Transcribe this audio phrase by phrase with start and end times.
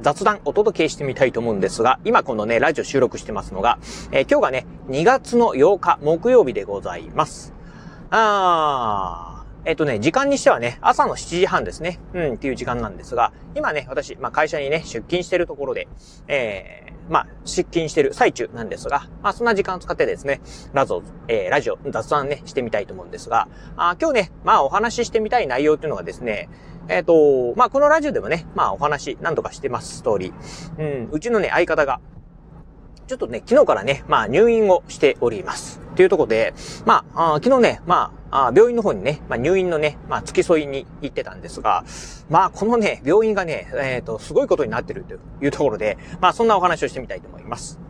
[0.00, 3.78] 雑談お届けしてみたいと思うんですが、今このね、ラジオ収録してますのが、
[4.12, 7.52] えー、今日がね、2月の8日木曜日でございます。
[8.10, 9.35] あー、
[9.66, 11.98] えっとね、時間にしてはね、朝の7時半ですね。
[12.14, 15.88] うん、っていう時間なんですが、今ね、私、まあ会社にね、出勤してるところで、
[16.28, 20.40] えー、まあ、出勤してる最中なんですが、まあそんな時間を使ってですね、
[20.72, 26.48] ラゾ、えー、ラジオ、雑談ね、してみたいと思うんですが、あ今日ね、まあお話ししてみたい内容っていうのがですね、
[26.88, 31.02] えっ、ー、と、まあ、このラジオでもね、まあ、お話何度かしてます、ストーリー。
[31.06, 32.00] うん、うちのね、相方が、
[33.08, 35.85] ちょっとね、昨日からね、まあ、入院をしております。
[35.96, 41.84] というところで、まあ、あ昨日ね、まあ、あ病院の方にね、まあ、入院のね、まあ、付き添いに行ってたんですが、
[42.28, 47.80] まあ、このね、病院がね、えっ、ー、と、すごいことになってるというところで、まあ、そんなお話をしてみたいと思います。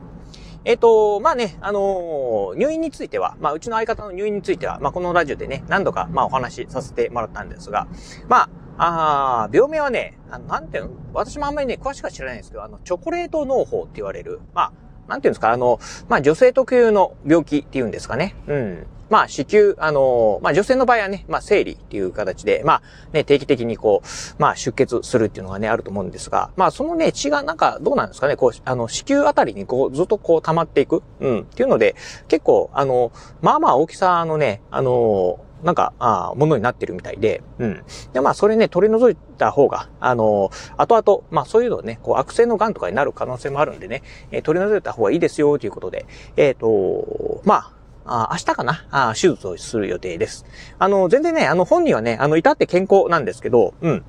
[0.64, 7.86] えっ、ー、と、まあね、あのー、入院については、まあ、うちの相方の入院については、まあ、このラジオでね、何度か、まあ、お話しさせてもらったんですが、
[8.28, 14.73] まあ、ああ、病名はね、あのなんていうの私もあんまりね、詳しくは知らないんですけど、あの、チョコレート脳胞って言われる、まあ、
[15.08, 18.34] なんていうんですか、あの、まあ、女性特有の病気っていうんですかね。
[18.46, 18.86] うん。
[19.08, 31.94] まあ、子宮、あの、まあ、女性の場合はね、まあ、生理っていう形で、まあ、ね、定期的にこう、まあ、出血するっていうのがね、あると思うんですが、まあ、そのね、血がなんか、どうなんですかね、こう、あの、子宮あたりにこう、ずっとこう、溜まっていく、うん、っていうので、
[32.27, 33.12] 結構、あの、
[33.42, 37.82] まあまあ大きさのね、あの、なんか、ああものになってるみたいで、うん。
[38.12, 48.86] で、まあ、それね、取り除いた方が、あの、後々、まあ、そういうのね、こう、悪性の癌とかになる可能性もあるんでね、えー、取り除いた方がいいですよ、ということで、えっ、ー、と、まあ、あ明日かな？
[48.90, 50.46] あ手術をする予定です。
[50.78, 54.05] あの、全然ね、あの、本人はね、あの、至って健康なんですけど、うん。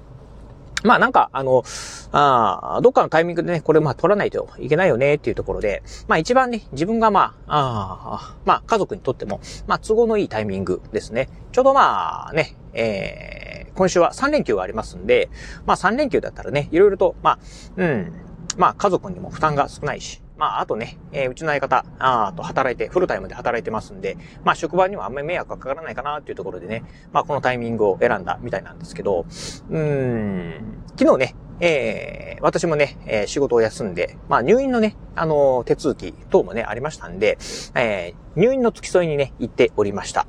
[0.83, 1.63] まあなんか、あの、
[2.11, 11.29] ああどっかのタイミングでね、これまあ取らないといけないよねっていうところで、まあ一番ね、自分がまあ、あまあ家族にとっても、まあ都合のいいタイミングですね。
[11.51, 15.29] ちょうどまあね、えー、今週は3連休がありますんで、
[15.65, 17.39] まあ3連休だったらね、いろいろと、まあ、
[17.75, 18.13] うん、
[18.57, 29.25] まあ家族にも負担が少ないし、まあ、あとね、えー、うちの相方、あと働いて、フルタイムで働いてますんで、まあ、職場にはあんまり迷惑がかからないかなっていうところでね、まあ、このタイミングを選んだみたいなんですけど、
[29.69, 37.39] うん、昨日ね、えー、私もね、えー、仕事を休んで、まあ入院のね、あのー、手続き等もね、ありましたんで、
[37.73, 40.27] えー、入院の付き添いにね、行っておりました。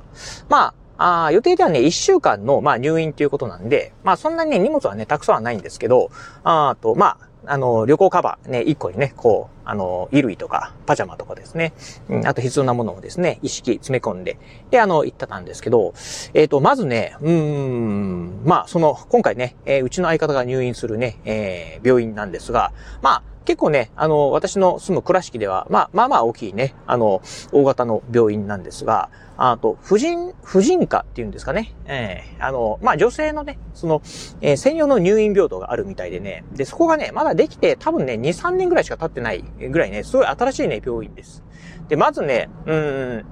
[0.49, 6.11] まあ、あ予定ではね、1週間の、まあ、入院ということなんで、まあ、そんなにね、荷物はね、たくさんはないんですけど、
[6.43, 11.73] あと、まあ、あの、旅行カバーね、一個にね、こう、あの、衣類とか、パジャマとかですね、
[12.07, 14.37] うん、あと必要なものをですね、意識詰め込んで、
[14.69, 15.93] で、あの、行ってたんですけど、
[16.33, 22.71] えっ、ー、と、まずね、うーん、まあ、その、今回ね、えー、うちの相方が入院するね、えー、病院なんですが、
[23.01, 31.73] まあ、結構ね、あの、私の住む倉敷では、まあ、まあまあ大きいね、あの、大型の病院なんですが、あと、婦人、婦人科っていうんですかね。
[31.87, 34.03] ええー、あの、まあ、女性のね、その、
[34.41, 36.43] えー、専用の入院病棟があるみたいでね。
[36.51, 41.43] で、そこがね、まだできて多分ね、2、3年ぐらいしか経ってないぐらいね、すごい新しいね、病院です。
[41.87, 43.25] で、まずね、うん、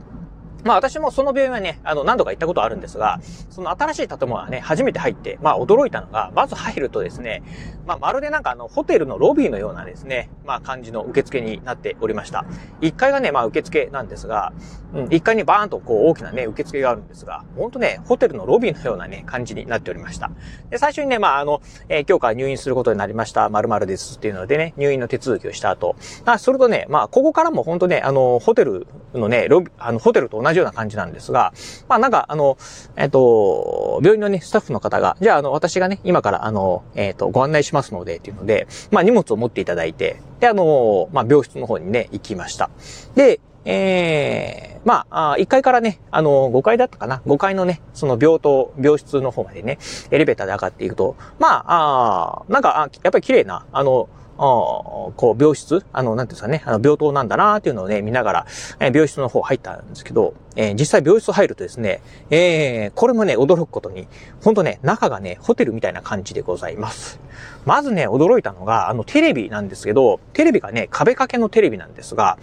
[0.68, 3.20] まあ私もその病院はね、あの何度か行ったことあるんですが、
[3.50, 7.42] その新しい建物はね、初めて入って、まあ驚いたのが、まず入るとですね、
[7.86, 12.46] まあまるでなんかあのホテルのロビーのようなですね、まあ感じの受付になっておりました。
[12.82, 14.52] 1階がね、まあ受付なんですが、
[14.94, 20.32] うん、1階にバーンとこう大きなね、受付があるんですが、ほんとね、ホテルのロビーのようなね、感じになっておりました。
[20.70, 25.96] で、最初にね、まああの、えー、今日から入院することになりました、〇〇ですっていうのでね、入院の手続きをした後、
[26.26, 31.54] あ、それとね、まあここからも本当ね、あの、ホテルのね、ロビあの、ホテルと同じような感じなんですが、
[31.88, 32.58] まあなんか、あの、
[32.96, 42.70] えっ、ー、と、病院のね、スタッフの方が、じゃあ、あの、私がね、今から、あの、えっ、ー、と、ご案内しますので、っていうので、まあ荷物を持っていただいて、で、あの、まあ病室の方にね、行きました。
[43.16, 49.78] で、ええー、まあ、1階からね、あの、5階だったかな ?5 階のね、その病棟、病室の方までね、
[50.10, 54.08] エレベーターで上がっていくと、まあ、あなんか、やっぱり綺麗な、あの、
[54.38, 55.84] こう、病室？
[55.92, 58.46] あの、なんていうんですかね、あの、病棟なんだなっていうのをね、見ながら、
[58.80, 64.08] えー、病室の方入ったんですけど、えー、実際病室入るとですね、えー、これもね、驚くことに、
[64.44, 67.20] ほんとね、中がね、ホテルみたいな感じでございます。
[67.66, 72.38] まずね、驚いたのが、あの、テレビなんですけど、テレビがね、壁掛けのテレビなんですが、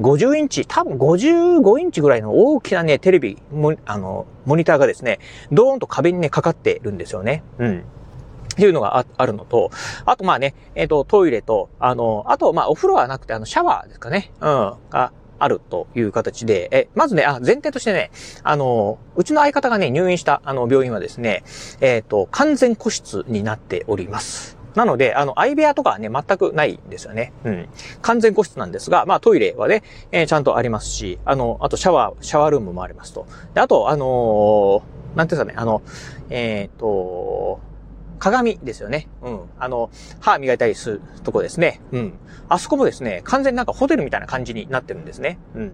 [0.00, 5.18] 50インチ、多分55インチぐらいの大きなね、テレビ、も、あの、モニターがですね、
[5.52, 7.42] ドーンと壁にね、かかってるんですよね。
[7.58, 7.84] うん。
[8.60, 9.70] っていうのがあるのと、
[10.04, 14.32] あとまあね、えっ、ー、と、トイレと、あの、あとまあお風呂はなくてあのシャワーですかね。
[14.42, 14.74] うん。
[14.90, 18.10] が、あるという形で、え、まずね、あ、前提としてね、
[18.42, 21.42] あの、うちの相方がね、入院した、あの、病院はですね、
[21.80, 24.58] えっ、ー、と、完全個室になっております。
[24.74, 27.32] なので、あの、相部屋とかはね、全くないんですよね。
[27.44, 27.68] うん。
[28.02, 29.82] 完全個室なんですが、まあトイレはね、
[30.12, 33.26] えー、ちゃんとありますし、あの、あとシャワー、シャワールームもありますと。
[33.54, 35.82] で、あと、あのー、なんていうんですかね、あの、
[36.28, 37.60] えっ、ー、と、
[38.20, 39.08] 鏡ですよね。
[39.22, 39.40] うん。
[39.58, 39.90] あの、
[40.20, 41.80] 歯磨いたりするとこですね。
[41.90, 42.18] うん。
[42.48, 45.38] あそこもですね、完全になんかホテルみたいな感じになってるんですね。
[45.56, 45.72] うん。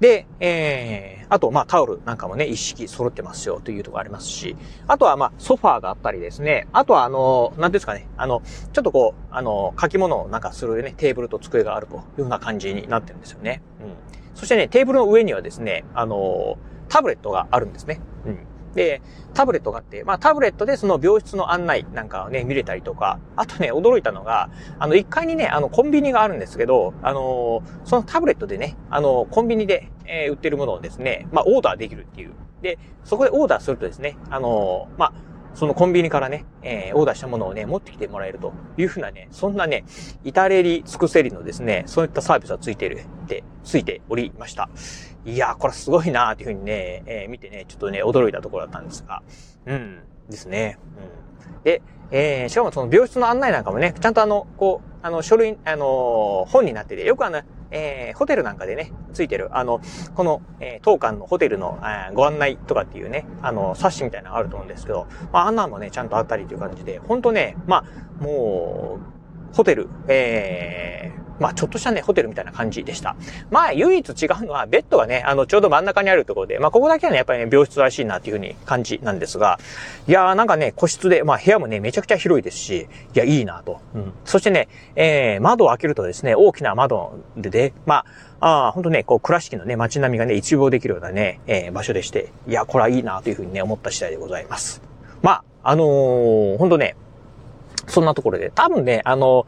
[0.00, 4.56] で、えー、あと、まあ、タオルなんかもね、一式揃ってますよというところありますし、
[4.86, 13.62] あとは、まあ、ソファーがあったりですね、あとは、あの、なんですかね、あの、ちょっとこう、あの、書き物をなんかするね、テーブルと机があるというような感じになってるんですよね。
[13.80, 13.94] うん。
[14.34, 16.58] そしてね、テーブルの上にはですね、あの、
[16.88, 18.00] タブレットがあるんですね。
[18.26, 18.38] うん。
[18.74, 19.02] で、
[19.34, 32.32] タブレットがあって、まあタブレットでその病室の案内なんかをね、見れたりとか、あとね、驚いたのが、あの、1階にね、あの、コンビニがあるんですけど、あのそのタブレットでね、あの、コンビニで、えー、売ってるものをですね、まあオーダーできるっていう。
[32.62, 35.12] で、そこでオーダーするとですね、あのまあ、
[35.54, 39.84] そのコンビニからね、えー、オーダーしたものをね、持ってきてもらえるというふうなね、そんなね、
[40.24, 44.68] 至れり尽くせりのですね、そういったサービスがついてる、って、ついておりました。
[45.26, 49.22] いやー、これすごいなーっていうふうにね、えー、見てね、ちょっとね、驚いたところだったんですが、
[49.66, 50.78] うん、ですね。
[50.98, 51.62] うん。
[51.62, 59.80] で、えー、しかもその病室の案内なんかもね、ちゃんとあの、こう、あの、書類、あのー、本になってて、よくあの、えー、ホテルなんかでね、ついてる、あの、
[60.14, 69.23] この、えー、当館のホテルの、えー、ご案内とかっていうね、あの、冊子みたいなのがあると思うんですけど、まあ、あんなんもね、ちゃんとあったりという感じで、ほんとね、まあ、もう、
[69.54, 73.16] ホテル、えー、まあちょっとしたね、ホテルみたいな感じでした。
[73.50, 79.58] まあ唯一違うのは、ベッドがね、あの、ちょうど真ん中にあるところで、まあここだけはね、やっぱりね、病室らしいなっていうふうに感じなんですが、
[80.08, 83.80] いやーなんかね、個室で、まあ部屋もね、めちゃくちゃ広いですし、いや、いいなと。
[83.94, 84.12] うん。
[84.24, 88.04] そしてね、えー、窓を開けるとですね、大きな窓でで、ま
[88.40, 94.82] あ、ああ、ほんとね、こう、倉敷のね、街並みがね、一望できるようなね、えー、場所でして、いや、これはいいなというふうにね、思った次第でございます。
[95.22, 96.96] まあ、あのー、ほんとね、
[97.88, 99.46] そんなところで、多分ね、あの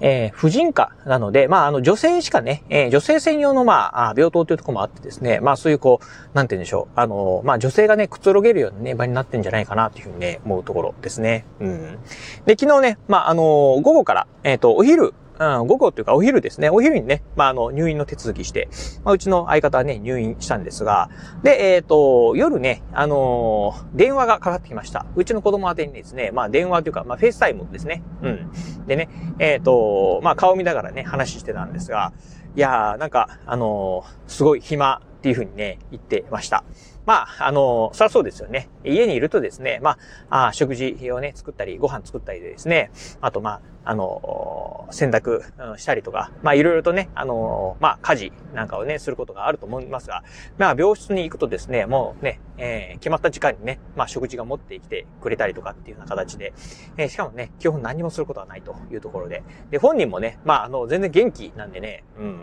[0.00, 11.44] えー、婦人科なので、まあ、あの、女性しかね、えー、女性専用の、まあ、病棟というところもあってですね、まあ、そういうこう、なんて言うんでしょう、あの、まあ、女性がね、くつろげるようなね、場になってんじゃないかな、というふうにね、思うところですね。
[11.60, 11.98] うん。
[12.46, 16.68] で、昨日ね、まあ、あの、午後から、えっ、ー、と、お昼、うん、午後というかお昼ですね。
[16.70, 18.68] お昼にね、まあ、あの、入院の手続きして、
[19.04, 21.10] まあ、うちの相方はね、入院したんですが、
[21.42, 25.06] で、えっ、ー、と、夜ね、あのー、電話がかかってきました。
[25.14, 28.02] うちの子供宛てにですね、まあ、電話というか、まあ、 FaceTime ですね。
[28.22, 28.50] うん。
[28.86, 29.08] でね、
[29.38, 32.12] えっ、ー、と、まあ、顔見ながらね、話してたんですが、
[32.56, 36.64] いやー、なんか、あのすごい暇っていうふうにね、言ってました。
[37.08, 38.68] まあ、あの、そりゃそうですよね。
[38.84, 39.96] 家にいるとですね、ま
[40.28, 42.90] あ、あ食事をね、作ったり、ご飯作ったりでですね、
[43.22, 43.60] あと、まあ、
[43.90, 50.22] あの、洗濯したりとか、まあ、いろいろとね、あの、まあ、家事なんかをね、することがあると思いますが、
[50.58, 56.52] まあ、病室に行くとですね、もうね、えー、決まった時間にね、まあ、食事が持ってきてくれたりとかっていうような形で、
[56.98, 62.40] えー、しかもね、基本何もすることはないというところで、で、本人もね、まあ、あの、全然元気なんでね、うん、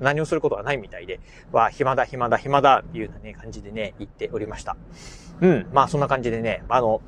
[0.00, 1.20] 何をすることはないみたいで、
[1.52, 4.76] わ、暇だ、暇だ、暇だ、っていうようなね、感じでね、言っておりました。
[5.40, 7.00] うん、まあ、そんな感じでね、あの、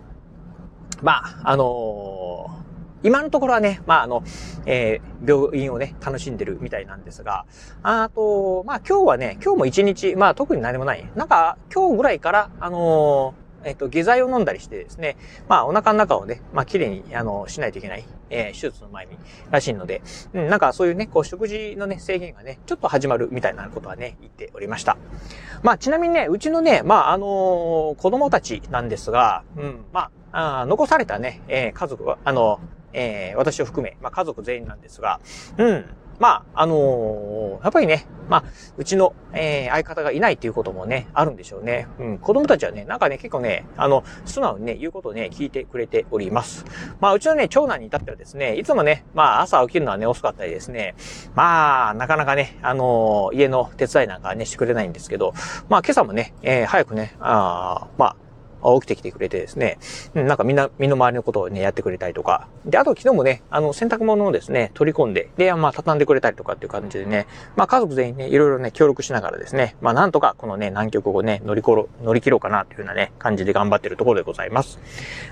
[1.03, 2.67] まあ、あのー
[3.03, 4.25] 今のところはね、まあ、あの、
[4.65, 7.45] えー、病院をね、楽しんでるみたいなんですが、
[7.83, 11.09] あと、まあ、今日はね、今日も一日、まあ、特に何もない。
[11.15, 15.16] なんか、今日ぐらいから、あのーえっと、下剤を飲んだりしてですね、
[15.49, 19.18] まあ、お腹の中をね、まあ、綺麗に、あの、しないといけない、えー、手術の前に、
[19.50, 24.96] らしいので、うん、なんかそういうね、こう、食事のね、制限がね、ちょっと始まるみたいなことはね、言っておりました。
[25.64, 32.61] まあ、ちなみにね、うちのね、まあ、あのー、子供たちなんですが、うん、まあ、あ残されたね、えー、家族は、あの、
[32.92, 35.20] えー、私を含め、まあ、家族全員なんですが、
[35.58, 35.85] うん、
[36.18, 38.44] まあ、あのー、やっぱりね、まあ、
[38.76, 41.87] うちの、えー、相方がいないっていうこともね、あるんでしょうね。
[41.99, 46.64] うん、子供たちはね、なんかね、結構ね、あの、素直にね、言うことをね、聞いてくれております。
[47.00, 50.94] まあ、うちのね、長男に至ってはですね、いつもね、まあ、朝起きるのはね、遅かったりですね、
[51.35, 55.32] まあ、なかなかね、あのー、家の手伝いなんかね、してくれないんですけど、
[55.68, 58.16] まあ、今朝もね、えー、早くね、あまあ、
[58.75, 59.78] 起きてきてくれてですね、
[60.14, 62.49] うん、なんかみんな、身の回りのことをね、やってくれたりとか。
[62.64, 74.78] で、あと昨日もね、あの、洗濯物をですね、取り込んで、で、まあ、畳んでくれたりとかっていう感じでね、まあ、家族全員ね、いろいろね、協力しながらですね、まあ、なんとかこのね、南極をね、乗りころ、乗り切ろうかなというようなね、感じで頑張ってるところでございます。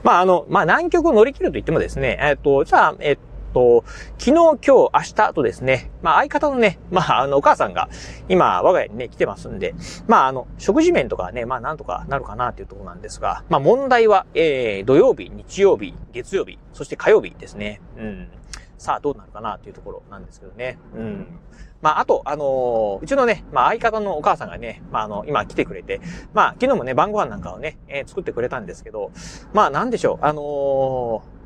[0.03, 3.85] まあ、あの、まあ、南極を乗り切ると言ってもですね、えっ、と、じゃあ、えっ、と、と
[4.19, 7.89] 昨日、今日、明日とですね、まあ相方のね、まああのお母さんが
[8.29, 9.75] 今我が家にね来てますんで、
[10.07, 17.81] まああの食事面とかね、まあなんとかなるかなというところなんですが、まあ問題は、えー、土曜日、日曜日、月曜日、そして火曜日ですね。
[17.97, 18.29] うん。
[18.77, 20.79] さあどうなるかなっていうところなんですけどね。
[20.95, 21.27] うん。
[21.81, 26.01] まあ、あと、あのー、うちのね、まあ、相方のお母さんがね、まあ、あの、今来てくれて、
[26.33, 29.11] まあ、昨日もね、晩ご飯なんかをね、えー、作ってくれたんですけど、
[29.53, 31.44] まあ、なんでしょう、あのー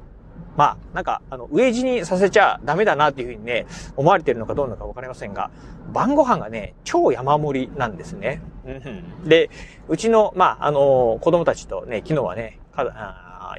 [0.58, 3.64] まあ、なんか、あの、飢え死にさせちゃダメだなっていうふうにね、
[3.96, 5.52] 思われてるのかどうなのかわかりませんが、
[5.92, 8.42] 晩ご飯がね、超山盛りなんですね。
[8.66, 9.50] うん、で、
[9.88, 12.58] うちの、まあ、あの、子供たちとね、昨日はね、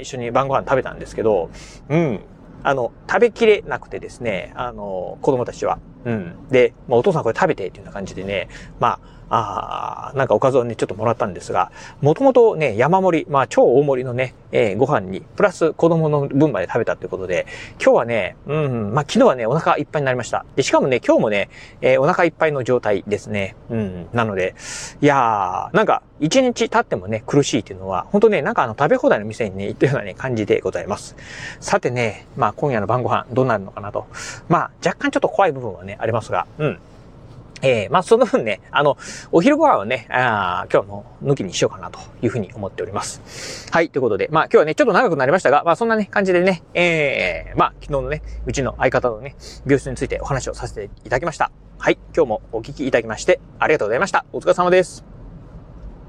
[0.01, 1.49] 一緒に晩ご飯食べたんですけど、
[1.87, 2.19] うん、
[2.63, 5.79] あの、食べきれなくてですね、あの、子供たちは。
[6.05, 6.35] うん。
[6.49, 8.47] で、まあ、お父さんこれ食べてっていうような感じでね、
[8.79, 17.45] まあ、あなんかおかずをね、ちょっともらったんですが、もともとね、山盛り、まあ超大盛りのね、えー、ご飯に、プラス子供の分まで食べたということで、
[17.79, 20.45] 今日はね、うん、まあ昨日はね、お腹いっぱいになりました。
[20.55, 21.49] で、しかもね、今日もね、
[21.81, 23.55] えー、お腹いっぱいの状態ですね。
[23.69, 24.55] うん、なので、
[25.01, 31.15] いやー、なんか、一日経ってもね、苦しいっていうのは、本当ね、なんかあの、食べ放題の店にね、行ったようなね、感じでございます。
[31.59, 34.07] さてね、まあ今夜の晩ご飯どうなるのかなと。
[34.49, 36.79] まあ若干ちょっと怖い部分はねね、ありますが、うん。
[37.61, 38.97] えー、まあ、その分ね、あの、
[39.31, 43.67] お昼ご飯はね、あ今日も抜きにしようかなというふうに思っております。
[43.71, 51.51] はい、ということで、まあ、今日はね、ちょっと長くなりましたが、まあ、そんなね、感じでね、えー、まあ、昨日のね、うちの相方のね、病室についてお話をさせていただきました。
[51.77, 54.25] はい、今日もお聞きいただきまして、ありがとうございました。
[54.31, 55.08] お疲れ様です。